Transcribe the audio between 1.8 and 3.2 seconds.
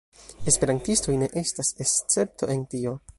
escepto en tio.